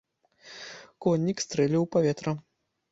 [1.05, 2.31] Коннік стрэліў у паветра.